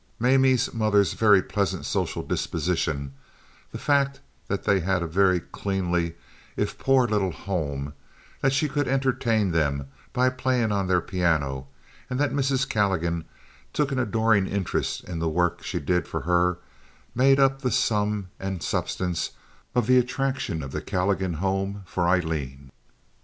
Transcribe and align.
Mamie's 0.19 0.73
mother's 0.73 1.13
very 1.13 1.43
pleasant 1.43 1.85
social 1.85 2.23
disposition, 2.23 3.13
the 3.71 3.77
fact 3.77 4.19
that 4.47 4.63
they 4.63 4.79
had 4.79 5.03
a 5.03 5.07
very 5.07 5.39
cleanly, 5.39 6.15
if 6.57 6.75
poor 6.79 7.05
little 7.07 7.29
home, 7.31 7.93
that 8.41 8.51
she 8.51 8.67
could 8.67 8.87
entertain 8.87 9.51
them 9.51 9.89
by 10.11 10.27
playing 10.31 10.71
on 10.71 10.87
their 10.87 11.01
piano, 11.01 11.67
and 12.09 12.19
that 12.19 12.33
Mrs. 12.33 12.67
Calligan 12.67 13.25
took 13.73 13.91
an 13.91 13.99
adoring 13.99 14.47
interest 14.47 15.03
in 15.03 15.19
the 15.19 15.29
work 15.29 15.61
she 15.61 15.79
did 15.79 16.07
for 16.07 16.21
her, 16.21 16.57
made 17.13 17.39
up 17.39 17.61
the 17.61 17.69
sum 17.69 18.29
and 18.39 18.63
substance 18.63 19.33
of 19.75 19.85
the 19.85 19.99
attraction 19.99 20.63
of 20.63 20.71
the 20.71 20.81
Calligan 20.81 21.35
home 21.35 21.83
for 21.85 22.09
Aileen. 22.09 22.71